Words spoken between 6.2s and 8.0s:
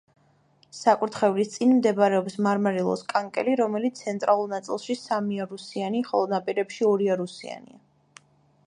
ნაპირებში ორიარუსიანი.